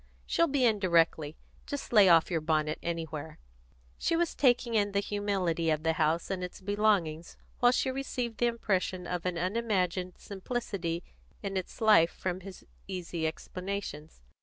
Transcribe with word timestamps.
She'll 0.25 0.47
be 0.47 0.65
in 0.65 0.79
directly. 0.79 1.37
Just 1.67 1.93
lay 1.93 2.09
off 2.09 2.31
your 2.31 2.41
bonnet 2.41 2.79
anywhere." 2.81 3.37
She 3.99 4.15
was 4.15 4.33
taking 4.33 4.73
in 4.73 4.93
the 4.93 4.99
humility 4.99 5.69
of 5.69 5.83
the 5.83 5.93
house 5.93 6.31
and 6.31 6.43
its 6.43 6.59
belongings 6.59 7.37
while 7.59 7.71
she 7.71 7.91
received 7.91 8.39
the 8.39 8.47
impression 8.47 9.05
of 9.05 9.27
an 9.27 9.37
unimagined 9.37 10.13
simplicity 10.17 11.03
in 11.43 11.55
its 11.55 11.79
life 11.81 12.09
from 12.09 12.39
his 12.39 12.65
easy 12.87 13.27
explanations. 13.27 14.23